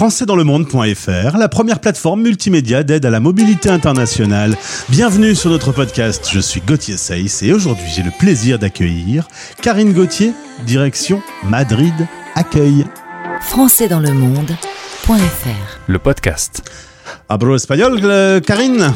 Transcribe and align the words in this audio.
françaisdanslemonde.fr, 0.00 1.36
la 1.36 1.48
première 1.50 1.78
plateforme 1.78 2.22
multimédia 2.22 2.82
d'aide 2.82 3.04
à 3.04 3.10
la 3.10 3.20
mobilité 3.20 3.68
internationale. 3.68 4.56
Bienvenue 4.88 5.34
sur 5.34 5.50
notre 5.50 5.72
podcast, 5.72 6.26
je 6.32 6.40
suis 6.40 6.62
Gauthier 6.62 6.96
Seyss 6.96 7.42
et 7.42 7.52
aujourd'hui 7.52 7.84
j'ai 7.94 8.02
le 8.02 8.10
plaisir 8.18 8.58
d'accueillir 8.58 9.28
Karine 9.60 9.92
Gauthier, 9.92 10.32
direction 10.64 11.20
Madrid 11.44 11.92
Accueil. 12.34 12.86
françaisdanslemonde.fr 13.42 15.78
Le 15.86 15.98
podcast. 15.98 16.62
Hablo 17.28 17.56
espagnol, 17.56 18.00
euh, 18.02 18.40
Karine? 18.40 18.94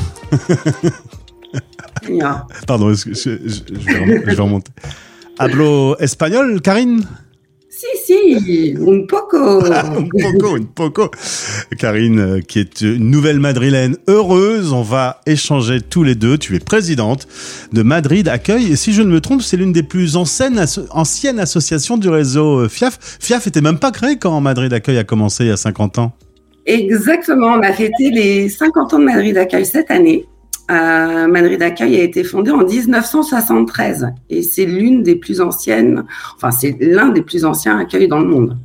Pardon, 2.67 2.95
je, 2.95 3.13
je- 3.13 3.39
je 3.47 3.63
vais 3.93 3.99
rem- 3.99 4.23
je 4.27 4.35
vais 4.37 4.43
remonter. 4.43 4.73
Hablo 5.39 5.99
espagnol, 5.99 6.63
Karine? 6.63 7.05
Si, 8.05 8.39
si, 8.41 8.75
un 8.81 9.07
poco. 9.07 9.37
Un 9.65 10.09
poco, 10.09 10.57
un 10.57 10.63
poco. 10.75 11.11
Karine, 11.79 12.19
euh, 12.21 12.41
qui 12.41 12.59
est 12.59 12.81
une 12.81 13.11
nouvelle 13.11 13.41
madrilène 13.41 13.97
heureuse, 14.09 14.73
on 14.73 14.83
va 14.83 15.21
échanger 15.27 15.81
tous 15.81 16.03
les 16.03 16.15
deux. 16.15 16.39
Tu 16.39 16.55
es 16.57 16.61
présidente 16.61 17.27
de 17.73 17.83
Madrid 17.83 18.29
Accueil. 18.29 18.73
Et 18.73 18.77
si 18.77 18.93
je 18.93 19.03
ne 19.03 19.11
me 19.11 19.21
trompe, 19.21 19.43
c'est 19.43 19.57
l'une 19.57 19.73
des 19.73 19.83
plus 19.83 20.17
anciennes, 20.17 20.59
asso- 20.59 20.87
anciennes 20.91 21.39
associations 21.39 21.97
du 21.99 22.09
réseau 22.09 22.61
euh, 22.61 22.69
FIAF. 22.69 22.99
FIAF 23.21 23.47
était 23.47 23.61
même 23.61 23.79
pas 23.79 23.91
créé 23.91 24.17
quand 24.17 24.41
Madrid 24.41 24.73
Accueil 24.73 24.99
a 24.99 25.05
commencé 25.05 25.45
il 25.45 25.49
y 25.49 25.53
a 25.53 25.57
50 25.57 25.99
ans. 25.99 26.13
Exactement, 26.67 27.49
on 27.59 27.61
a 27.63 27.73
fêté 27.73 28.11
les 28.11 28.49
50 28.49 28.95
ans 28.95 28.99
de 28.99 29.05
Madrid 29.05 29.37
Accueil 29.37 29.67
cette 29.67 29.91
année. 29.91 30.25
Euh, 30.71 31.27
Madrid 31.29 31.63
Accueil 31.63 31.97
a 32.01 32.03
été 32.03 32.25
fondé 32.25 32.51
en 32.51 32.65
1973 32.65 34.09
et 34.31 34.43
c'est 34.43 34.65
l'une 34.65 35.03
des 35.03 35.15
plus 35.15 35.43
anciennes, 35.43 36.05
enfin 36.37 36.51
c'est 36.51 36.77
l'un 36.81 37.09
des 37.09 37.21
plus 37.21 37.45
anciens 37.45 37.79
accueils 37.79 38.09
dans 38.09 38.21
le 38.21 38.29
monde. 38.29 38.57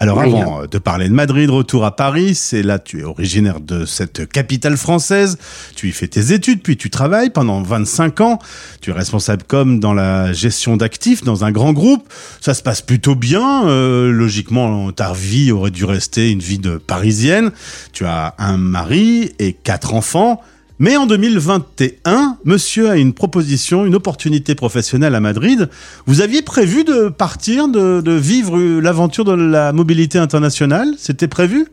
Alors 0.00 0.20
avant 0.20 0.62
euh, 0.62 0.66
de 0.66 0.78
parler 0.78 1.08
de 1.08 1.14
Madrid, 1.14 1.50
retour 1.50 1.84
à 1.84 1.94
Paris, 1.94 2.34
c'est 2.34 2.62
là 2.62 2.78
tu 2.78 3.00
es 3.00 3.04
originaire 3.04 3.60
de 3.60 3.84
cette 3.84 4.26
capitale 4.28 4.78
française, 4.78 5.36
tu 5.76 5.88
y 5.88 5.92
fais 5.92 6.08
tes 6.08 6.32
études, 6.32 6.62
puis 6.62 6.78
tu 6.78 6.88
travailles 6.88 7.28
pendant 7.28 7.62
25 7.62 8.20
ans, 8.22 8.38
tu 8.80 8.90
es 8.90 8.92
responsable 8.94 9.42
comme 9.46 9.78
dans 9.78 9.92
la 9.92 10.32
gestion 10.32 10.78
d'actifs 10.78 11.22
dans 11.22 11.44
un 11.44 11.52
grand 11.52 11.74
groupe, 11.74 12.10
ça 12.40 12.54
se 12.54 12.62
passe 12.62 12.80
plutôt 12.80 13.14
bien, 13.14 13.68
euh, 13.68 14.10
logiquement 14.10 14.90
ta 14.90 15.12
vie 15.12 15.52
aurait 15.52 15.70
dû 15.70 15.84
rester 15.84 16.30
une 16.30 16.40
vie 16.40 16.58
de 16.58 16.78
parisienne, 16.78 17.50
tu 17.92 18.06
as 18.06 18.34
un 18.38 18.56
mari 18.56 19.32
et 19.38 19.52
quatre 19.52 19.92
enfants, 19.94 20.40
mais 20.82 20.96
en 20.96 21.06
2021, 21.06 22.38
monsieur 22.44 22.90
a 22.90 22.96
une 22.96 23.12
proposition, 23.12 23.86
une 23.86 23.94
opportunité 23.94 24.56
professionnelle 24.56 25.14
à 25.14 25.20
Madrid. 25.20 25.68
Vous 26.06 26.22
aviez 26.22 26.42
prévu 26.42 26.82
de 26.82 27.08
partir, 27.08 27.68
de, 27.68 28.10
vivre 28.10 28.58
l'aventure 28.80 29.24
de 29.24 29.32
la 29.32 29.72
mobilité 29.72 30.18
internationale? 30.18 30.88
C'était 30.98 31.28
prévu? 31.28 31.68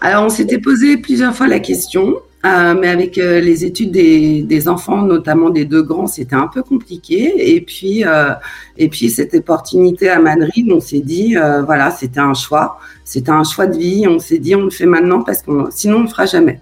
Alors 0.00 0.24
on 0.24 0.30
s'était 0.30 0.58
posé 0.58 0.96
plusieurs 0.96 1.32
fois 1.32 1.46
la 1.46 1.60
question, 1.60 2.16
euh, 2.44 2.74
mais 2.74 2.88
avec 2.88 3.18
euh, 3.18 3.38
les 3.38 3.64
études 3.64 3.92
des, 3.92 4.68
enfants, 4.68 5.02
notamment 5.02 5.50
des 5.50 5.64
deux 5.64 5.82
grands, 5.82 6.08
c'était 6.08 6.34
un 6.34 6.48
peu 6.48 6.64
compliqué. 6.64 7.54
Et 7.54 7.60
puis, 7.60 8.04
euh, 8.04 8.30
et 8.78 8.88
puis 8.88 9.10
cette 9.10 9.34
opportunité 9.34 10.08
à 10.08 10.18
Madrid, 10.18 10.66
on 10.72 10.80
s'est 10.80 10.98
dit, 10.98 11.36
voilà, 11.64 11.92
c'était 11.92 12.18
un 12.18 12.34
choix, 12.34 12.80
c'était 13.04 13.30
un 13.30 13.44
choix 13.44 13.68
de 13.68 13.78
vie. 13.78 14.08
On 14.08 14.18
s'est 14.18 14.38
dit, 14.38 14.56
on 14.56 14.62
le 14.62 14.70
fait 14.70 14.86
maintenant 14.86 15.22
parce 15.22 15.40
que 15.40 15.52
sinon 15.70 15.98
on 15.98 16.02
le 16.02 16.08
fera 16.08 16.26
jamais. 16.26 16.60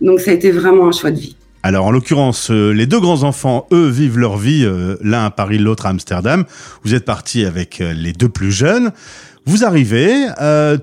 Donc 0.00 0.20
ça 0.20 0.30
a 0.30 0.34
été 0.34 0.50
vraiment 0.50 0.88
un 0.88 0.92
choix 0.92 1.10
de 1.10 1.18
vie. 1.18 1.36
Alors 1.62 1.86
en 1.86 1.90
l'occurrence, 1.90 2.50
euh, 2.50 2.70
les 2.70 2.86
deux 2.86 3.00
grands-enfants, 3.00 3.66
eux, 3.72 3.88
vivent 3.88 4.18
leur 4.18 4.36
vie, 4.36 4.64
euh, 4.64 4.96
l'un 5.02 5.24
à 5.24 5.30
Paris, 5.30 5.58
l'autre 5.58 5.86
à 5.86 5.90
Amsterdam. 5.90 6.44
Vous 6.84 6.94
êtes 6.94 7.04
partis 7.04 7.44
avec 7.44 7.80
euh, 7.80 7.92
les 7.92 8.12
deux 8.12 8.28
plus 8.28 8.52
jeunes. 8.52 8.92
Vous 9.44 9.64
arrivez, 9.64 10.26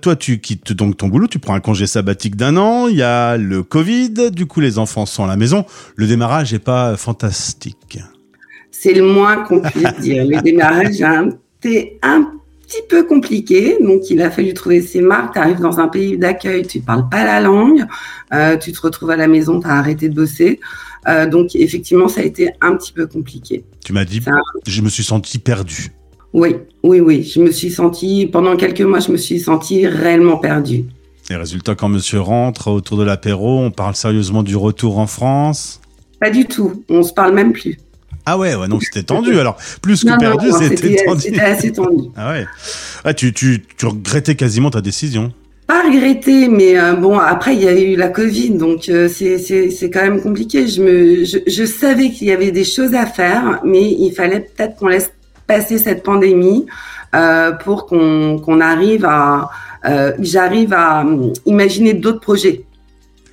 toi 0.01 0.15
tu 0.15 0.39
quittes 0.39 0.73
donc 0.73 0.97
ton 0.97 1.07
boulot, 1.07 1.27
tu 1.27 1.37
prends 1.37 1.53
un 1.53 1.59
congé 1.59 1.85
sabbatique 1.85 2.35
d'un 2.35 2.57
an, 2.57 2.87
il 2.87 2.95
y 2.95 3.03
a 3.03 3.37
le 3.37 3.61
Covid, 3.61 4.31
du 4.31 4.47
coup 4.47 4.59
les 4.59 4.79
enfants 4.79 5.05
sont 5.05 5.23
à 5.23 5.27
la 5.27 5.35
maison, 5.35 5.65
le 5.95 6.07
démarrage 6.07 6.51
est 6.51 6.57
pas 6.57 6.97
fantastique. 6.97 7.99
C'est 8.71 8.93
le 8.93 9.03
moins 9.03 9.43
qu'on 9.43 9.61
puisse 9.61 9.99
dire. 9.99 10.25
Le 10.25 10.41
démarrage 10.43 10.99
a 11.03 11.25
été 11.59 11.99
un 12.01 12.31
petit 12.67 12.81
peu 12.89 13.03
compliqué, 13.03 13.77
donc 13.81 14.09
il 14.09 14.21
a 14.21 14.29
fallu 14.31 14.53
trouver 14.53 14.81
ses 14.81 15.01
marques. 15.01 15.33
Tu 15.33 15.39
arrives 15.39 15.59
dans 15.59 15.79
un 15.79 15.87
pays 15.87 16.17
d'accueil, 16.17 16.65
tu 16.65 16.79
parles 16.79 17.07
pas 17.09 17.23
la 17.23 17.39
langue, 17.41 17.85
euh, 18.33 18.57
tu 18.57 18.71
te 18.71 18.81
retrouves 18.81 19.11
à 19.11 19.15
la 19.17 19.27
maison, 19.27 19.59
tu 19.59 19.67
as 19.67 19.73
arrêté 19.73 20.09
de 20.09 20.15
bosser. 20.15 20.59
Euh, 21.07 21.27
donc 21.27 21.55
effectivement, 21.55 22.07
ça 22.07 22.21
a 22.21 22.23
été 22.23 22.49
un 22.61 22.75
petit 22.75 22.91
peu 22.91 23.05
compliqué. 23.07 23.63
Tu 23.83 23.93
m'as 23.93 24.05
dit, 24.05 24.21
Ça- 24.21 24.31
je 24.65 24.81
me 24.81 24.89
suis 24.89 25.03
senti 25.03 25.37
perdu. 25.39 25.91
Oui, 26.33 26.55
oui, 26.83 26.99
oui. 26.99 27.23
Je 27.23 27.39
me 27.39 27.51
suis 27.51 27.69
sentie, 27.69 28.27
pendant 28.27 28.57
quelques 28.57 28.81
mois, 28.81 28.99
je 28.99 29.11
me 29.11 29.17
suis 29.17 29.39
sentie 29.39 29.87
réellement 29.87 30.37
perdue. 30.37 30.83
Et 31.29 31.35
résultat, 31.35 31.75
quand 31.75 31.89
monsieur 31.89 32.19
rentre 32.19 32.67
autour 32.69 32.97
de 32.97 33.03
l'apéro, 33.03 33.59
on 33.59 33.71
parle 33.71 33.95
sérieusement 33.95 34.43
du 34.43 34.55
retour 34.55 34.99
en 34.99 35.07
France? 35.07 35.79
Pas 36.19 36.29
du 36.29 36.45
tout. 36.45 36.83
On 36.89 37.03
se 37.03 37.13
parle 37.13 37.33
même 37.33 37.53
plus. 37.53 37.77
Ah 38.25 38.37
ouais, 38.37 38.55
ouais, 38.55 38.67
donc 38.67 38.83
c'était 38.83 39.03
tendu. 39.03 39.37
Alors, 39.39 39.57
plus 39.81 40.03
que 40.03 40.09
Non, 40.09 40.17
perdu, 40.17 40.47
c'était 40.59 41.03
tendu. 41.05 41.21
C'était 41.21 41.39
assez 41.41 41.71
tendu. 41.71 42.05
Ah 42.15 42.31
ouais. 42.31 42.45
Ah, 43.03 43.13
tu, 43.13 43.33
tu, 43.33 43.63
tu 43.77 43.85
regrettais 43.85 44.35
quasiment 44.35 44.71
ta 44.71 44.81
décision. 44.81 45.31
Pas 45.67 45.83
regretté, 45.83 46.47
mais 46.47 46.77
euh, 46.77 46.93
bon, 46.93 47.17
après, 47.17 47.55
il 47.55 47.63
y 47.63 47.67
a 47.67 47.79
eu 47.79 47.95
la 47.95 48.09
Covid, 48.09 48.51
donc 48.51 48.89
euh, 48.89 49.07
c'est 49.07 49.89
quand 49.91 50.03
même 50.03 50.21
compliqué. 50.21 50.67
Je, 50.67 50.81
me, 50.81 51.23
je, 51.25 51.37
je 51.47 51.65
savais 51.65 52.09
qu'il 52.11 52.27
y 52.27 52.31
avait 52.31 52.51
des 52.51 52.63
choses 52.63 52.93
à 52.93 53.05
faire, 53.05 53.61
mais 53.63 53.91
il 53.91 54.11
fallait 54.11 54.41
peut-être 54.41 54.75
qu'on 54.77 54.87
laisse 54.87 55.11
passer 55.47 55.77
cette 55.77 56.03
pandémie 56.03 56.65
euh, 57.15 57.51
pour 57.51 57.85
qu'on 57.85 58.39
qu'on 58.39 58.61
arrive 58.61 59.05
à... 59.05 59.49
J'arrive 60.17 60.73
à 60.73 61.05
imaginer 61.45 61.93
d'autres 61.93 62.19
projets. 62.19 62.65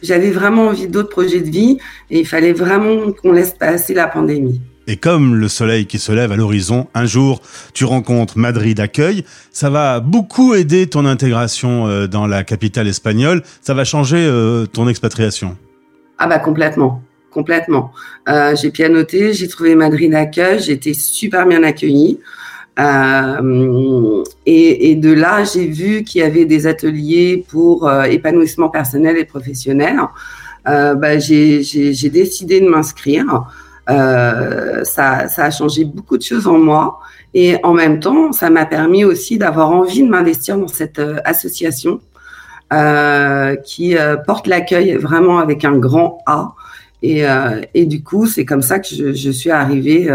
J'avais 0.03 0.31
vraiment 0.31 0.67
envie 0.67 0.87
d'autres 0.87 1.09
projets 1.09 1.41
de 1.41 1.49
vie 1.49 1.79
et 2.11 2.21
il 2.21 2.27
fallait 2.27 2.53
vraiment 2.53 3.11
qu'on 3.13 3.33
laisse 3.33 3.55
passer 3.55 3.95
la 3.95 4.07
pandémie. 4.07 4.61
Et 4.93 4.97
comme 4.97 5.37
le 5.37 5.49
soleil 5.49 5.87
qui 5.87 5.99
se 5.99 6.13
lève 6.13 6.33
à 6.33 6.37
l'horizon, 6.37 6.87
un 6.93 7.07
jour, 7.07 7.41
tu 7.73 7.87
rencontres 7.87 8.37
Madrid 8.37 8.79
Accueil. 8.79 9.25
Ça 9.51 9.71
va 9.71 10.01
beaucoup 10.01 10.55
aider 10.55 10.87
ton 10.87 11.07
intégration 11.07 11.87
euh, 11.87 12.07
dans 12.07 12.27
la 12.27 12.45
capitale 12.45 12.89
espagnole. 12.89 13.43
Ça 13.63 13.73
va 13.73 13.85
changer 13.85 14.19
euh, 14.19 14.67
ton 14.67 14.89
expatriation. 14.89 15.57
Ah 16.19 16.27
bah 16.27 16.39
complètement, 16.39 17.01
complètement. 17.31 17.91
Euh, 18.29 18.55
j'ai 18.55 18.71
pianoté, 18.71 19.33
j'ai 19.33 19.49
trouvé 19.49 19.75
Madrid 19.77 20.15
accueil, 20.15 20.61
j'ai 20.61 20.73
été 20.73 20.93
super 20.93 21.47
bien 21.47 21.63
accueillie. 21.63 22.21
Et, 22.77 24.95
de 24.95 25.11
là, 25.11 25.45
j'ai 25.45 25.69
vu 25.69 26.05
qu'il 26.05 26.21
y 26.21 26.25
avait 26.25 26.45
des 26.45 26.67
ateliers 26.67 27.47
pour 27.49 27.91
épanouissement 28.05 28.69
personnel 28.69 29.17
et 29.17 29.25
professionnel. 29.25 30.01
Bah, 30.67 31.19
j'ai 31.19 32.11
décidé 32.11 32.61
de 32.61 32.69
m'inscrire. 32.69 33.47
Euh, 33.91 34.85
ça, 34.85 35.29
ça 35.29 35.45
a 35.45 35.51
changé 35.51 35.85
beaucoup 35.85 36.17
de 36.17 36.23
choses 36.23 36.47
en 36.47 36.59
moi. 36.59 37.01
Et 37.35 37.57
en 37.63 37.73
même 37.73 38.01
temps, 38.01 38.33
ça 38.33 38.51
m'a 38.51 38.67
permis 38.67 39.05
aussi 39.05 39.39
d'avoir 39.39 39.71
envie 39.71 40.03
de 40.03 40.09
m'investir 40.09 40.59
dans 40.59 40.69
cette 40.69 40.99
euh, 40.99 41.19
association 41.25 42.01
euh, 42.73 43.57
qui 43.57 43.97
porte 44.27 44.47
l'accueil 44.47 44.95
vraiment 44.95 45.39
avec 45.39 45.65
un 45.65 45.77
grand 45.77 46.19
A. 46.27 46.53
Et, 47.03 47.85
du 47.87 48.03
coup, 48.03 48.27
c'est 48.27 48.45
comme 48.45 48.63
ça 48.63 48.79
que 48.79 49.13
je, 49.13 49.31
suis 49.31 49.51
arrivée 49.51 50.09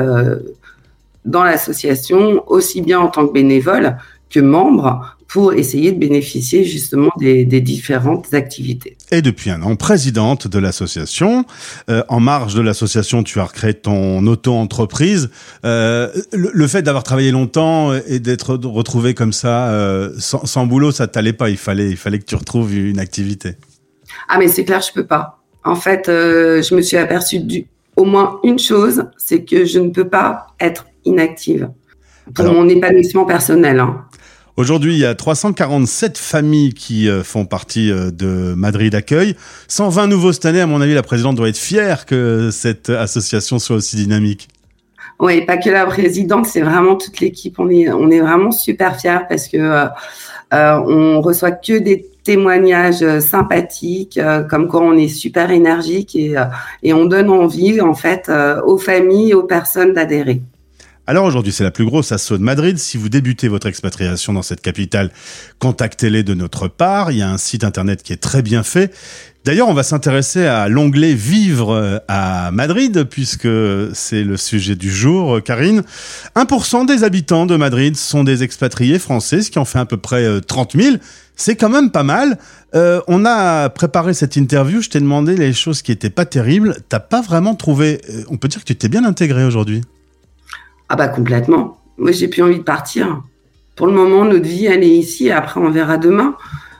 dans 1.25 1.43
l'association, 1.43 2.43
aussi 2.47 2.81
bien 2.81 2.99
en 3.01 3.09
tant 3.09 3.27
que 3.27 3.33
bénévole 3.33 3.97
que 4.29 4.39
membre, 4.39 5.16
pour 5.27 5.53
essayer 5.53 5.91
de 5.91 5.99
bénéficier 5.99 6.63
justement 6.63 7.09
des, 7.19 7.43
des 7.43 7.59
différentes 7.59 8.33
activités. 8.33 8.95
Et 9.11 9.21
depuis 9.21 9.49
un 9.49 9.61
an, 9.61 9.75
présidente 9.75 10.47
de 10.47 10.57
l'association. 10.57 11.43
Euh, 11.89 12.01
en 12.07 12.19
marge 12.21 12.55
de 12.55 12.61
l'association, 12.61 13.23
tu 13.23 13.39
as 13.39 13.43
recréé 13.45 13.73
ton 13.73 14.25
auto-entreprise. 14.25 15.29
Euh, 15.65 16.09
le, 16.31 16.49
le 16.53 16.67
fait 16.67 16.81
d'avoir 16.81 17.03
travaillé 17.03 17.31
longtemps 17.31 17.93
et 17.93 18.19
d'être 18.19 18.55
retrouvé 18.55 19.13
comme 19.13 19.33
ça, 19.33 19.69
euh, 19.69 20.11
sans, 20.17 20.45
sans 20.45 20.65
boulot, 20.65 20.91
ça 20.91 21.07
t'allait 21.07 21.33
pas. 21.33 21.49
Il 21.49 21.57
fallait, 21.57 21.89
il 21.89 21.97
fallait 21.97 22.19
que 22.19 22.25
tu 22.25 22.35
retrouves 22.35 22.73
une 22.73 22.99
activité. 22.99 23.55
Ah 24.29 24.37
mais 24.39 24.47
c'est 24.47 24.63
clair, 24.63 24.81
je 24.81 24.93
peux 24.93 25.05
pas. 25.05 25.39
En 25.65 25.75
fait, 25.75 26.07
euh, 26.07 26.61
je 26.61 26.73
me 26.73 26.81
suis 26.81 26.95
aperçue 26.97 27.39
du, 27.39 27.67
au 27.97 28.05
moins 28.05 28.39
une 28.43 28.59
chose, 28.59 29.03
c'est 29.17 29.43
que 29.43 29.65
je 29.65 29.79
ne 29.79 29.89
peux 29.89 30.07
pas 30.07 30.47
être 30.61 30.87
inactive 31.03 31.69
pour 32.33 32.45
Alors- 32.45 32.55
mon 32.61 32.69
épanouissement 32.69 33.25
personnel. 33.25 33.79
hein. 33.81 34.05
Aujourd'hui, 34.57 34.93
il 34.93 34.99
y 34.99 35.05
a 35.05 35.13
347 35.13 36.17
familles 36.17 36.73
qui 36.73 37.07
euh, 37.07 37.21
font 37.21 37.45
partie 37.45 37.91
euh, 37.91 38.09
de 38.09 38.55
Madrid 38.55 38.95
Accueil. 38.95 39.35
120 39.67 40.07
nouveaux 40.07 40.33
cette 40.33 40.45
année. 40.45 40.61
À 40.61 40.65
mon 40.65 40.81
avis, 40.81 40.95
la 40.95 41.03
présidente 41.03 41.35
doit 41.35 41.47
être 41.47 41.59
fière 41.59 42.07
que 42.07 42.49
cette 42.51 42.89
association 42.89 43.59
soit 43.59 43.75
aussi 43.75 43.97
dynamique. 43.97 44.47
Oui, 45.19 45.45
pas 45.45 45.57
que 45.57 45.69
la 45.69 45.85
présidente, 45.85 46.47
c'est 46.47 46.61
vraiment 46.61 46.95
toute 46.95 47.19
l'équipe. 47.19 47.59
On 47.59 47.69
est, 47.69 47.91
on 47.91 48.09
est 48.09 48.19
vraiment 48.19 48.49
super 48.49 48.99
fiers 48.99 49.19
parce 49.29 49.47
que 49.47 49.57
euh, 49.57 49.85
euh, 50.55 50.79
on 50.87 51.21
reçoit 51.21 51.51
que 51.51 51.77
des 51.77 52.07
témoignages 52.23 53.19
sympathiques, 53.19 54.19
comme 54.49 54.67
quoi 54.67 54.81
on 54.81 54.97
est 54.97 55.07
super 55.07 55.51
énergique 55.51 56.15
et, 56.15 56.35
et 56.83 56.93
on 56.93 57.05
donne 57.05 57.29
envie 57.29 57.79
en 57.79 57.93
fait 57.93 58.29
aux 58.65 58.77
familles, 58.77 59.33
aux 59.33 59.43
personnes 59.43 59.93
d'adhérer. 59.93 60.41
Alors 61.09 61.23
aujourd'hui, 61.23 61.53
c'est 61.53 61.63
la 61.63 61.71
plus 61.71 61.85
grosse 61.85 62.11
asso 62.11 62.33
de 62.33 62.43
Madrid. 62.43 62.77
Si 62.77 62.97
vous 62.97 63.07
débutez 63.07 63.47
votre 63.47 63.67
expatriation 63.67 64.33
dans 64.33 64.41
cette 64.41 64.59
capitale, 64.59 65.09
contactez-les 65.57 66.21
de 66.21 66.33
notre 66.33 66.67
part. 66.67 67.13
Il 67.13 67.19
y 67.19 67.21
a 67.21 67.29
un 67.29 67.37
site 67.37 67.63
internet 67.63 68.03
qui 68.03 68.11
est 68.11 68.21
très 68.21 68.41
bien 68.41 68.61
fait. 68.61 68.93
D'ailleurs, 69.45 69.69
on 69.69 69.73
va 69.73 69.83
s'intéresser 69.83 70.45
à 70.45 70.67
l'onglet 70.67 71.13
Vivre 71.13 72.03
à 72.09 72.51
Madrid, 72.51 73.05
puisque 73.09 73.47
c'est 73.93 74.25
le 74.25 74.35
sujet 74.35 74.75
du 74.75 74.91
jour, 74.91 75.41
Karine. 75.41 75.83
1% 76.35 76.85
des 76.85 77.05
habitants 77.05 77.45
de 77.45 77.55
Madrid 77.55 77.95
sont 77.95 78.25
des 78.25 78.43
expatriés 78.43 78.99
français, 78.99 79.41
ce 79.41 79.49
qui 79.49 79.59
en 79.59 79.65
fait 79.65 79.79
à 79.79 79.85
peu 79.85 79.95
près 79.95 80.41
30 80.41 80.75
euh, 80.75 80.81
000. 80.81 80.95
C'est 81.37 81.55
quand 81.55 81.69
même 81.69 81.91
pas 81.91 82.03
mal. 82.03 82.37
Euh, 82.75 82.99
on 83.07 83.23
a 83.23 83.69
préparé 83.69 84.13
cette 84.13 84.35
interview, 84.35 84.81
je 84.81 84.89
t'ai 84.89 84.99
demandé 84.99 85.37
les 85.37 85.53
choses 85.53 85.81
qui 85.81 85.93
étaient 85.93 86.09
pas 86.09 86.25
terribles. 86.25 86.75
T'as 86.89 86.99
pas 86.99 87.21
vraiment 87.21 87.55
trouvé... 87.55 88.01
Euh, 88.09 88.23
on 88.27 88.35
peut 88.35 88.49
dire 88.49 88.59
que 88.59 88.65
tu 88.65 88.75
t'es 88.75 88.89
bien 88.89 89.05
intégré 89.05 89.45
aujourd'hui 89.45 89.81
ah 90.89 90.95
bah 90.95 91.07
complètement. 91.07 91.77
Moi, 91.97 92.11
j'ai 92.11 92.27
plus 92.27 92.41
envie 92.41 92.59
de 92.59 92.63
partir. 92.63 93.21
Pour 93.75 93.87
le 93.87 93.93
moment, 93.93 94.25
notre 94.25 94.47
vie, 94.47 94.65
elle 94.65 94.83
est 94.83 94.89
ici. 94.89 95.31
Après, 95.31 95.59
on 95.59 95.69
verra 95.69 95.97
demain. 95.97 96.35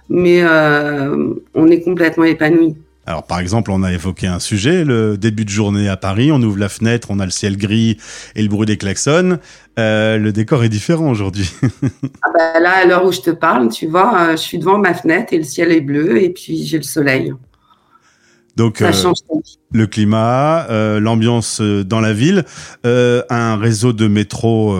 Mais 0.09 0.41
euh, 0.41 1.33
on 1.53 1.67
est 1.67 1.81
complètement 1.81 2.23
épanoui. 2.23 2.75
Alors, 3.05 3.23
par 3.23 3.39
exemple, 3.39 3.71
on 3.71 3.83
a 3.83 3.93
évoqué 3.93 4.27
un 4.27 4.39
sujet, 4.39 4.83
le 4.83 5.17
début 5.17 5.45
de 5.45 5.49
journée 5.49 5.87
à 5.87 5.95
Paris. 5.95 6.29
On 6.31 6.41
ouvre 6.41 6.57
la 6.57 6.67
fenêtre, 6.67 7.07
on 7.09 7.19
a 7.19 7.25
le 7.25 7.31
ciel 7.31 7.57
gris 7.57 7.97
et 8.35 8.41
le 8.41 8.49
bruit 8.49 8.65
des 8.65 8.77
klaxons. 8.77 9.39
Euh, 9.79 10.17
le 10.17 10.33
décor 10.33 10.63
est 10.65 10.69
différent 10.69 11.09
aujourd'hui. 11.09 11.49
ah 11.63 12.29
bah 12.33 12.59
là, 12.59 12.71
à 12.83 12.85
l'heure 12.85 13.05
où 13.05 13.13
je 13.13 13.21
te 13.21 13.29
parle, 13.29 13.69
tu 13.69 13.87
vois, 13.87 14.13
euh, 14.19 14.31
je 14.31 14.37
suis 14.37 14.59
devant 14.59 14.77
ma 14.77 14.93
fenêtre 14.93 15.31
et 15.31 15.37
le 15.37 15.45
ciel 15.45 15.71
est 15.71 15.79
bleu 15.79 16.21
et 16.21 16.29
puis 16.29 16.65
j'ai 16.65 16.77
le 16.77 16.83
soleil. 16.83 17.33
Donc 18.57 18.81
euh, 18.81 18.91
le 19.71 19.85
climat, 19.85 20.65
euh, 20.71 20.99
l'ambiance 20.99 21.61
euh, 21.61 21.83
dans 21.83 22.01
la 22.01 22.11
ville, 22.11 22.43
un 22.83 23.55
réseau 23.55 23.93
de 23.93 24.07
métro 24.07 24.75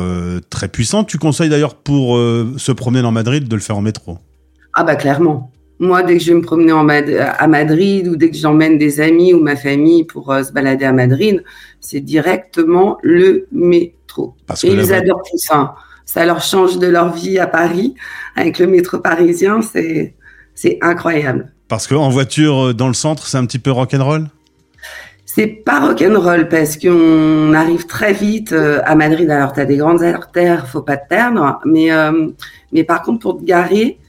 très 0.49 0.67
puissant. 0.67 1.03
Tu 1.03 1.19
conseilles 1.19 1.49
d'ailleurs 1.49 1.75
pour 1.75 2.17
se 2.17 2.71
promener 2.71 3.01
dans 3.01 3.11
Madrid 3.11 3.47
de 3.47 3.55
le 3.55 3.61
faire 3.61 3.77
en 3.77 3.81
métro? 3.81 4.17
Ah 4.73 4.83
bah 4.83 4.95
clairement. 4.95 5.51
Moi, 5.79 6.01
dès 6.01 6.17
que 6.17 6.23
je 6.23 6.31
vais 6.31 6.37
me 6.37 6.41
promener 6.41 6.71
en 6.71 6.89
à 6.89 7.47
Madrid 7.47 8.07
ou 8.07 8.15
dès 8.15 8.31
que 8.31 8.37
j'emmène 8.37 8.79
des 8.79 8.99
amis 8.99 9.31
ou 9.33 9.43
ma 9.43 9.55
famille 9.55 10.05
pour 10.05 10.33
se 10.33 10.51
balader 10.51 10.85
à 10.85 10.93
Madrid, 10.93 11.43
c'est 11.79 11.99
directement 11.99 12.97
le 13.03 13.47
métro. 13.51 14.35
Et 14.63 14.71
ils 14.71 14.91
adorent 14.91 15.21
tout 15.29 15.37
ça. 15.37 15.75
Ça 16.05 16.25
leur 16.25 16.41
change 16.41 16.79
de 16.79 16.87
leur 16.87 17.13
vie 17.13 17.37
à 17.37 17.45
Paris. 17.45 17.93
Avec 18.35 18.57
le 18.57 18.65
métro 18.65 18.97
parisien, 18.97 19.59
c'est 19.61 20.79
incroyable. 20.81 21.53
Parce 21.67 21.87
qu'en 21.87 22.09
voiture, 22.09 22.67
euh, 22.67 22.73
dans 22.73 22.87
le 22.87 22.93
centre, 22.93 23.27
c'est 23.27 23.37
un 23.37 23.45
petit 23.45 23.59
peu 23.59 23.71
rock'n'roll? 23.71 24.27
C'est 25.25 25.47
pas 25.47 25.79
rock'n'roll 25.81 26.47
parce 26.47 26.77
qu'on 26.77 27.53
arrive 27.53 27.85
très 27.85 28.13
vite 28.13 28.53
euh, 28.53 28.79
à 28.85 28.95
Madrid. 28.95 29.29
Alors, 29.29 29.53
tu 29.53 29.59
as 29.59 29.65
des 29.65 29.77
grandes 29.77 30.01
artères, 30.01 30.67
faut 30.67 30.81
pas 30.81 30.97
te 30.97 31.07
perdre. 31.07 31.59
Mais, 31.65 31.91
euh, 31.91 32.27
mais 32.71 32.83
par 32.83 33.01
contre, 33.01 33.19
pour 33.19 33.37
te 33.37 33.43
garer, 33.43 33.99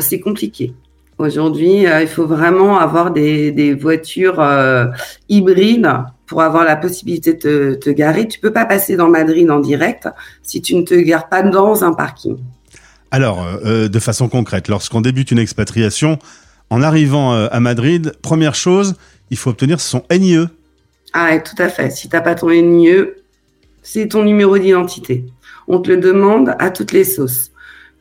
c'est 0.00 0.20
compliqué. 0.20 0.72
Aujourd'hui, 1.18 1.86
il 2.00 2.06
faut 2.06 2.26
vraiment 2.26 2.78
avoir 2.78 3.10
des, 3.10 3.50
des 3.50 3.74
voitures 3.74 4.40
hybrides 5.28 5.90
pour 6.26 6.40
avoir 6.40 6.64
la 6.64 6.76
possibilité 6.76 7.32
de 7.32 7.38
te, 7.38 7.74
te, 7.74 7.90
garer. 7.90 8.28
Tu 8.28 8.38
peux 8.38 8.52
pas 8.52 8.64
passer 8.64 8.96
dans 8.96 9.08
Madrid 9.08 9.50
en 9.50 9.58
direct 9.58 10.08
si 10.44 10.62
tu 10.62 10.76
ne 10.76 10.82
te 10.82 10.94
gares 10.94 11.28
pas 11.28 11.42
dans 11.42 11.82
un 11.82 11.94
parking. 11.94 12.36
Alors, 13.10 13.44
de 13.64 13.98
façon 13.98 14.28
concrète, 14.28 14.68
lorsqu'on 14.68 15.00
débute 15.00 15.32
une 15.32 15.40
expatriation, 15.40 16.20
en 16.70 16.82
arrivant 16.82 17.34
euh, 17.34 17.48
à 17.50 17.60
Madrid, 17.60 18.12
première 18.22 18.54
chose, 18.54 18.94
il 19.30 19.36
faut 19.36 19.50
obtenir 19.50 19.80
son 19.80 20.02
NIE. 20.10 20.46
Ah, 21.12 21.38
tout 21.38 21.60
à 21.60 21.68
fait. 21.68 21.90
Si 21.90 22.08
tu 22.08 22.16
n'as 22.16 22.22
pas 22.22 22.34
ton 22.34 22.50
NIE, 22.50 23.04
c'est 23.82 24.08
ton 24.08 24.24
numéro 24.24 24.58
d'identité. 24.58 25.24
On 25.68 25.80
te 25.80 25.90
le 25.90 25.96
demande 25.96 26.54
à 26.58 26.70
toutes 26.70 26.92
les 26.92 27.04
sauces. 27.04 27.52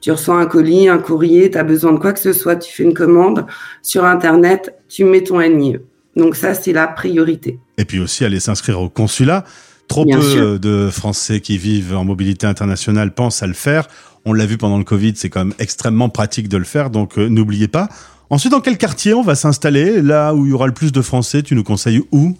Tu 0.01 0.11
reçois 0.11 0.39
un 0.39 0.45
colis, 0.45 0.87
un 0.87 0.97
courrier, 0.97 1.49
tu 1.49 1.57
as 1.57 1.63
besoin 1.63 1.93
de 1.93 1.97
quoi 1.97 2.13
que 2.13 2.19
ce 2.19 2.33
soit, 2.33 2.55
tu 2.55 2.71
fais 2.71 2.83
une 2.83 2.93
commande 2.93 3.45
sur 3.81 4.05
Internet, 4.05 4.75
tu 4.87 5.03
mets 5.03 5.23
ton 5.23 5.41
NIE. 5.41 5.77
Donc 6.15 6.35
ça, 6.35 6.53
c'est 6.53 6.73
la 6.73 6.87
priorité. 6.87 7.59
Et 7.77 7.85
puis 7.85 7.99
aussi 7.99 8.23
aller 8.23 8.39
s'inscrire 8.39 8.79
au 8.81 8.89
consulat. 8.89 9.45
Trop 9.87 10.05
peu 10.05 10.57
de 10.57 10.89
Français 10.91 11.41
qui 11.41 11.57
vivent 11.57 11.95
en 11.95 12.03
mobilité 12.03 12.47
internationale 12.47 13.13
pensent 13.13 13.43
à 13.43 13.47
le 13.47 13.53
faire. 13.53 13.87
On 14.25 14.33
l'a 14.33 14.47
vu 14.47 14.57
pendant 14.57 14.79
le 14.79 14.83
Covid, 14.83 15.13
c'est 15.15 15.29
quand 15.29 15.45
même 15.45 15.53
extrêmement 15.59 16.09
pratique 16.09 16.49
de 16.49 16.57
le 16.57 16.63
faire, 16.63 16.89
donc 16.89 17.19
euh, 17.19 17.29
n'oubliez 17.29 17.67
pas. 17.67 17.89
Ensuite, 18.29 18.51
dans 18.51 18.61
quel 18.61 18.77
quartier 18.77 19.13
on 19.13 19.21
va 19.21 19.35
s'installer? 19.35 20.01
Là 20.01 20.33
où 20.33 20.45
il 20.45 20.51
y 20.51 20.53
aura 20.53 20.67
le 20.67 20.73
plus 20.73 20.91
de 20.91 21.01
Français, 21.01 21.43
tu 21.43 21.55
nous 21.55 21.63
conseilles 21.63 22.03
où? 22.11 22.35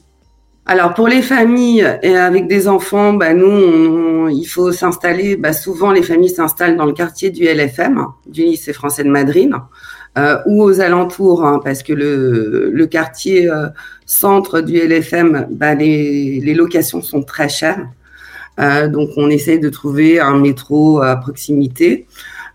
Alors 0.67 0.95
pour 0.95 1.07
les 1.07 1.21
familles 1.21 1.87
et 2.01 2.17
avec 2.17 2.47
des 2.47 2.67
enfants, 2.67 3.13
bah 3.13 3.35
nous, 3.35 4.29
il 4.29 4.45
faut 4.45 4.71
s'installer. 4.71 5.35
Bah 5.35 5.53
souvent, 5.53 5.91
les 5.91 6.01
familles 6.01 6.29
s'installent 6.29 6.75
dans 6.75 6.85
le 6.85 6.93
quartier 6.93 7.29
du 7.29 7.43
LFM, 7.43 8.03
du 8.25 8.41
lycée 8.41 8.73
français 8.73 9.03
de 9.03 9.09
Madrid, 9.09 9.51
euh, 10.17 10.37
ou 10.47 10.63
aux 10.63 10.81
alentours, 10.81 11.45
hein, 11.45 11.61
parce 11.63 11.83
que 11.83 11.93
le, 11.93 12.71
le 12.73 12.87
quartier 12.87 13.47
euh, 13.47 13.67
centre 14.07 14.61
du 14.61 14.79
LFM, 14.79 15.47
bah 15.51 15.75
les, 15.75 16.39
les, 16.39 16.53
locations 16.55 17.03
sont 17.03 17.21
très 17.21 17.47
chères. 17.47 17.87
Euh, 18.59 18.87
donc 18.87 19.09
on 19.17 19.29
essaye 19.29 19.59
de 19.59 19.69
trouver 19.69 20.19
un 20.19 20.39
métro 20.39 20.99
à 20.99 21.15
proximité. 21.17 22.07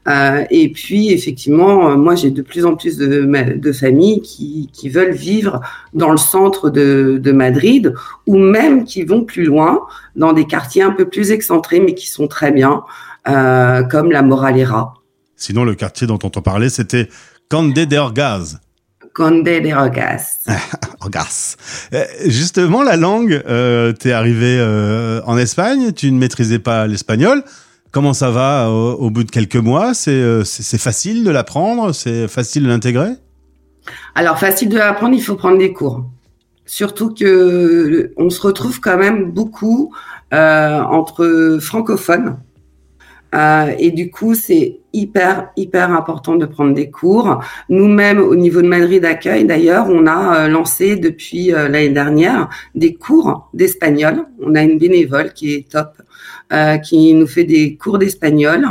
Euh, 0.09 0.45
et 0.51 0.71
puis, 0.71 1.13
effectivement, 1.13 1.91
euh, 1.91 1.97
moi, 1.97 2.15
j'ai 2.15 2.31
de 2.31 2.41
plus 2.41 2.65
en 2.65 2.75
plus 2.75 2.97
de, 2.97 3.25
de 3.55 3.73
familles 3.73 4.23
qui, 4.23 4.71
qui, 4.73 4.89
veulent 4.89 5.13
vivre 5.13 5.61
dans 5.93 6.11
le 6.11 6.17
centre 6.17 6.71
de, 6.71 7.21
de, 7.23 7.33
Madrid 7.33 7.95
ou 8.27 8.39
même 8.39 8.85
qui 8.85 9.03
vont 9.03 9.25
plus 9.25 9.45
loin, 9.45 9.81
dans 10.17 10.33
des 10.33 10.47
quartiers 10.47 10.83
un 10.83 10.93
peu 10.93 11.07
plus 11.07 11.33
excentrés, 11.33 11.81
mais 11.81 11.95
qui 11.95 12.09
sont 12.09 12.29
très 12.29 12.51
bien, 12.51 12.83
euh, 13.29 13.83
comme 13.83 14.11
la 14.11 14.23
Moralera. 14.23 14.95
Sinon, 15.37 15.65
le 15.65 15.75
quartier 15.75 16.07
dont 16.07 16.19
on 16.23 16.31
t'en 16.31 16.43
parlait, 16.43 16.71
c'était 16.71 17.09
Conde 17.51 17.75
de 17.75 17.97
Orgaz. 17.97 18.59
Conde 19.15 19.45
de 19.45 19.75
Orgaz. 19.75 20.39
Orgaz. 21.01 21.57
Justement, 22.25 22.83
la 22.83 22.97
langue, 22.97 23.43
euh, 23.47 23.93
t'es 23.93 24.13
arrivé 24.13 24.63
en 25.27 25.37
Espagne, 25.37 25.93
tu 25.93 26.11
ne 26.11 26.19
maîtrisais 26.19 26.59
pas 26.59 26.87
l'espagnol. 26.87 27.45
Comment 27.93 28.13
ça 28.13 28.31
va 28.31 28.69
euh, 28.69 28.93
au, 28.93 29.11
bout 29.11 29.25
de 29.25 29.31
quelques 29.31 29.57
mois? 29.57 29.93
Euh, 30.07 30.45
C'est 30.45 30.79
facile 30.79 31.25
de 31.25 31.31
l'apprendre? 31.31 31.93
C'est 31.93 32.29
facile 32.29 32.63
de 32.63 32.69
l'intégrer? 32.69 33.15
Alors, 34.15 34.39
facile 34.39 34.69
de 34.69 34.77
l'apprendre, 34.77 35.15
il 35.17 35.23
faut 35.23 35.35
prendre 35.35 35.59
des 35.59 35.73
cours. 35.73 36.05
Surtout 36.67 37.13
que 37.13 38.13
on 38.17 38.31
se 38.31 38.41
retrouve 38.41 38.79
quand 38.81 38.97
même 38.97 39.33
beaucoup 39.33 39.93
euh, 40.33 40.81
entre 40.83 41.59
francophones. 41.61 42.37
et 43.35 43.91
du 43.91 44.11
coup, 44.13 44.35
c'est 44.35 44.79
hyper, 44.93 45.51
hyper 45.57 45.91
important 45.91 46.37
de 46.37 46.47
prendre 46.47 46.75
des 46.75 46.91
cours. 46.91 47.43
Nous-mêmes, 47.69 48.21
au 48.21 48.37
niveau 48.37 48.63
de 48.63 48.69
Madrid 48.69 49.05
Accueil, 49.05 49.47
d'ailleurs, 49.47 49.89
on 49.89 50.07
a 50.07 50.47
lancé 50.47 50.95
depuis 50.95 51.47
l'année 51.49 51.89
dernière 51.89 52.49
des 52.77 52.95
cours 52.95 53.49
d'espagnol. 53.53 54.27
On 54.41 54.55
a 54.55 54.63
une 54.63 54.79
bénévole 54.79 55.33
qui 55.33 55.55
est 55.55 55.69
top, 55.69 56.01
euh, 56.53 56.79
qui 56.79 57.15
nous 57.15 57.27
fait 57.27 57.45
des 57.45 57.77
cours 57.77 57.99
d'espagnol 57.99 58.67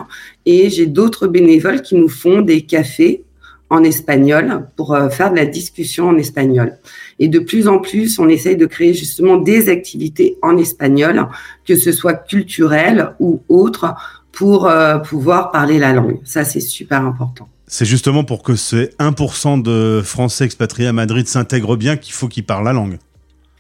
et 0.46 0.70
j'ai 0.70 0.86
d'autres 0.86 1.27
bénévoles 1.27 1.82
qui 1.82 1.96
nous 1.96 2.10
font 2.10 2.41
des 2.41 2.62
cafés 2.62 3.24
en 3.70 3.84
espagnol 3.84 4.68
pour 4.75 4.94
euh, 4.94 5.10
faire 5.10 5.32
de 5.32 5.36
la 5.36 5.46
discussion 5.46 6.10
en 6.10 6.18
espagnol. 6.18 6.77
Et 7.20 7.27
de 7.27 7.39
plus 7.39 7.68
en 7.68 7.79
plus, 7.79 8.20
on 8.20 8.27
essaye 8.27 8.58
de 8.58 8.65
créer 8.65 8.94
justement 8.94 9.38
des 9.38 9.70
activités 9.70 10.38
en 10.41 10.58
espagnol, 10.58 11.27
que 11.65 11.75
ce 11.75 11.91
soit 11.91 12.15
culturelles 12.15 13.13
ou 13.20 13.41
autres, 13.48 13.94
pour 14.32 14.68
euh, 14.68 14.98
pouvoir 14.98 15.51
parler 15.51 15.79
la 15.79 15.94
langue. 15.94 16.20
Ça, 16.24 16.44
c'est 16.44 16.60
super 16.60 17.06
important. 17.06 17.48
C'est 17.68 17.86
justement 17.86 18.24
pour 18.24 18.41
que 18.41 18.56
ces 18.56 18.86
1% 19.00 19.62
de 19.62 20.01
Français 20.03 20.46
expatriés 20.46 20.88
à 20.88 20.94
Madrid 20.94 21.27
s'intègrent 21.27 21.75
bien 21.75 21.98
qu'il 21.98 22.13
faut 22.13 22.27
qu'ils 22.27 22.46
parlent 22.46 22.65
la 22.65 22.74
langue. 22.74 22.98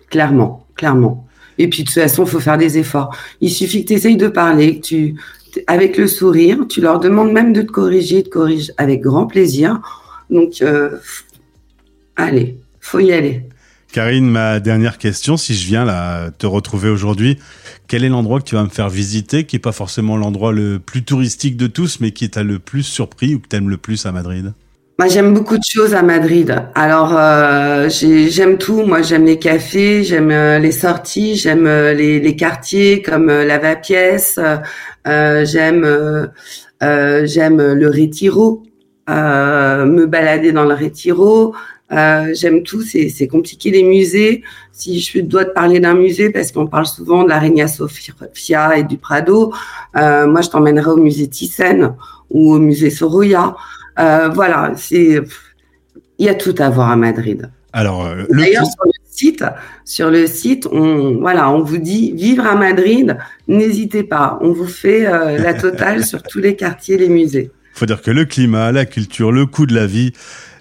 Clairement, 0.09 0.65
clairement. 0.75 1.27
Et 1.59 1.67
puis, 1.67 1.83
de 1.83 1.87
toute 1.87 2.01
façon, 2.01 2.23
il 2.23 2.29
faut 2.29 2.39
faire 2.39 2.57
des 2.57 2.77
efforts. 2.77 3.15
Il 3.41 3.51
suffit 3.51 3.83
que 3.83 3.89
tu 3.89 3.93
essayes 3.93 4.17
de 4.17 4.29
parler, 4.29 4.79
que 4.79 4.85
tu, 4.85 5.15
avec 5.67 5.97
le 5.97 6.07
sourire, 6.07 6.65
tu 6.67 6.81
leur 6.81 6.99
demandes 6.99 7.31
même 7.31 7.53
de 7.53 7.61
te 7.61 7.71
corriger, 7.71 8.23
te 8.23 8.29
corrigent 8.29 8.71
avec 8.77 9.01
grand 9.01 9.27
plaisir. 9.27 9.81
Donc, 10.29 10.61
euh, 10.61 10.97
allez, 12.15 12.57
faut 12.79 12.99
y 12.99 13.11
aller. 13.11 13.43
Karine, 13.91 14.29
ma 14.29 14.59
dernière 14.59 14.99
question, 14.99 15.35
si 15.35 15.55
je 15.55 15.65
viens 15.65 15.83
là 15.83 16.29
te 16.29 16.45
retrouver 16.45 16.89
aujourd'hui, 16.89 17.39
quel 17.87 18.03
est 18.03 18.09
l'endroit 18.09 18.39
que 18.39 18.45
tu 18.45 18.53
vas 18.53 18.63
me 18.63 18.69
faire 18.69 18.89
visiter, 18.89 19.45
qui 19.45 19.55
est 19.55 19.59
pas 19.59 19.71
forcément 19.71 20.15
l'endroit 20.15 20.51
le 20.51 20.77
plus 20.77 21.03
touristique 21.03 21.57
de 21.57 21.65
tous, 21.65 21.99
mais 21.99 22.11
qui 22.11 22.29
t'a 22.29 22.43
le 22.43 22.59
plus 22.59 22.83
surpris 22.83 23.33
ou 23.33 23.39
que 23.39 23.47
tu 23.47 23.55
aimes 23.55 23.69
le 23.69 23.77
plus 23.77 24.05
à 24.05 24.11
Madrid? 24.11 24.53
Moi, 24.99 25.07
j'aime 25.07 25.33
beaucoup 25.33 25.57
de 25.57 25.63
choses 25.63 25.95
à 25.95 26.03
Madrid. 26.03 26.61
Alors, 26.75 27.15
euh, 27.17 27.87
j'aime 27.87 28.57
tout. 28.57 28.83
Moi, 28.83 29.01
j'aime 29.01 29.23
les 29.23 29.39
cafés, 29.39 30.03
j'aime 30.03 30.29
euh, 30.29 30.59
les 30.59 30.73
sorties, 30.73 31.37
j'aime 31.37 31.67
euh, 31.67 31.93
les, 31.93 32.19
les, 32.19 32.35
quartiers 32.35 33.01
comme 33.01 33.29
euh, 33.29 33.45
Lavapiés, 33.45 34.17
euh, 34.37 35.45
j'aime 35.45 36.29
j'aime 36.81 37.61
le 37.61 37.87
Retiro. 37.87 38.63
me 39.07 40.05
balader 40.05 40.51
dans 40.51 40.65
le 40.65 40.75
Retiro. 40.75 41.55
J'aime 41.89 42.63
tout, 42.63 42.81
c'est 42.81 43.27
compliqué 43.29 43.71
les 43.71 43.83
musées. 43.83 44.43
Si 44.73 44.99
je 44.99 45.21
dois 45.21 45.45
te 45.45 45.53
parler 45.53 45.79
d'un 45.79 45.93
musée, 45.93 46.29
parce 46.29 46.51
qu'on 46.51 46.67
parle 46.67 46.87
souvent 46.87 47.23
de 47.23 47.29
la 47.29 47.39
Reina 47.39 47.69
Sofia 47.69 48.77
et 48.77 48.83
du 48.83 48.97
Prado, 48.97 49.53
moi 49.95 50.41
je 50.41 50.49
t'emmènerai 50.49 50.91
au 50.91 50.97
musée 50.97 51.29
Thyssen 51.29 51.95
ou 52.29 52.53
au 52.53 52.59
musée 52.59 52.89
Sorolla. 52.89 53.55
Voilà, 54.33 54.73
c'est 54.75 55.21
il 56.19 56.25
y 56.25 56.29
a 56.29 56.35
tout 56.35 56.55
à 56.59 56.69
voir 56.69 56.91
à 56.91 56.95
Madrid. 56.95 57.49
Alors, 57.71 58.05
euh, 58.05 58.23
d'ailleurs 58.29 58.65
sur 58.65 58.85
le 58.85 58.91
site, 59.09 59.43
sur 59.85 60.11
le 60.11 60.27
site, 60.27 60.67
on 60.71 61.19
voilà, 61.19 61.49
on 61.49 61.61
vous 61.61 61.77
dit 61.77 62.11
vivre 62.13 62.45
à 62.45 62.55
Madrid, 62.55 63.17
n'hésitez 63.47 64.03
pas, 64.03 64.37
on 64.41 64.51
vous 64.51 64.67
fait 64.67 65.07
euh, 65.07 65.37
la 65.37 65.53
totale 65.53 66.03
sur 66.11 66.21
tous 66.21 66.39
les 66.39 66.55
quartiers, 66.55 66.97
les 66.97 67.09
musées. 67.09 67.51
Il 67.75 67.79
faut 67.79 67.85
dire 67.85 68.01
que 68.01 68.11
le 68.11 68.25
climat, 68.25 68.71
la 68.71 68.85
culture, 68.85 69.31
le 69.31 69.45
coût 69.45 69.65
de 69.65 69.73
la 69.73 69.85
vie, 69.85 70.11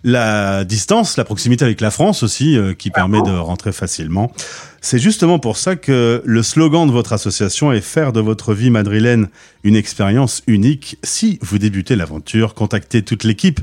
la 0.04 0.64
distance, 0.64 1.16
la 1.16 1.24
proximité 1.24 1.64
avec 1.64 1.80
la 1.80 1.90
France 1.90 2.22
aussi, 2.22 2.56
euh, 2.56 2.74
qui 2.74 2.90
permet 2.90 3.20
de 3.22 3.30
rentrer 3.30 3.72
facilement. 3.72 4.32
C'est 4.80 4.98
justement 4.98 5.38
pour 5.40 5.56
ça 5.56 5.74
que 5.74 6.22
le 6.24 6.42
slogan 6.42 6.86
de 6.86 6.92
votre 6.92 7.12
association 7.12 7.72
est 7.72 7.80
faire 7.80 8.12
de 8.12 8.20
votre 8.20 8.54
vie 8.54 8.70
madrilène 8.70 9.28
une 9.64 9.74
expérience 9.74 10.42
unique. 10.46 10.98
Si 11.02 11.38
vous 11.42 11.58
débutez 11.58 11.96
l'aventure, 11.96 12.54
contactez 12.54 13.02
toute 13.02 13.24
l'équipe 13.24 13.60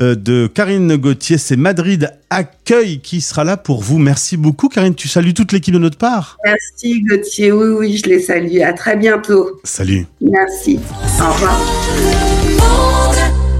euh, 0.00 0.14
de 0.14 0.46
Karine 0.46 0.96
Gauthier. 0.96 1.38
C'est 1.38 1.56
Madrid 1.56 2.10
Accueil 2.28 3.00
qui 3.00 3.22
sera 3.22 3.44
là 3.44 3.56
pour 3.56 3.82
vous. 3.82 3.98
Merci 3.98 4.36
beaucoup, 4.36 4.68
Karine. 4.68 4.94
Tu 4.94 5.08
salues 5.08 5.34
toute 5.34 5.52
l'équipe 5.52 5.72
de 5.72 5.78
notre 5.78 5.98
part. 5.98 6.36
Merci, 6.44 7.02
Gauthier. 7.02 7.50
Oui, 7.50 7.68
oui, 7.68 7.96
je 7.96 8.10
les 8.10 8.20
salue. 8.20 8.60
À 8.60 8.74
très 8.74 8.96
bientôt. 8.96 9.60
Salut. 9.64 10.06
Merci. 10.20 10.78
Au 11.18 11.32
revoir. 11.32 11.58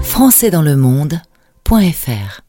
Français 0.03 0.51
dans 0.51 0.61
le 0.61 0.75
monde. 0.75 1.19
.fr 1.65 2.41